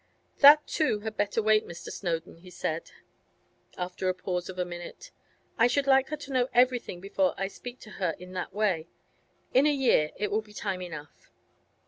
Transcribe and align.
'That, 0.39 0.65
too, 0.65 1.01
had 1.01 1.15
better 1.15 1.43
wait, 1.43 1.67
Mr. 1.67 1.91
Snowdon,' 1.91 2.37
he 2.37 2.49
said, 2.49 2.89
after 3.77 4.09
a 4.09 4.15
pause 4.15 4.49
of 4.49 4.57
a 4.57 4.65
minute. 4.65 5.11
'I 5.59 5.67
should 5.67 5.85
like 5.85 6.07
her 6.09 6.17
to 6.17 6.33
know 6.33 6.49
everything 6.55 6.99
before 6.99 7.35
I 7.37 7.47
speak 7.47 7.79
to 7.81 7.91
her 8.01 8.15
in 8.17 8.31
that 8.33 8.51
way. 8.51 8.87
In 9.53 9.67
a 9.67 9.71
year 9.71 10.09
it 10.15 10.31
will 10.31 10.41
be 10.41 10.53
time 10.53 10.81
enough. 10.81 11.29